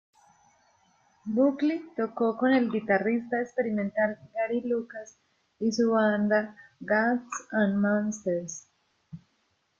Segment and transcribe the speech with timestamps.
[1.25, 5.19] Buckley tocó con el guitarrista experimental Gary Lucas
[5.59, 8.67] y su banda Gods and Monsters.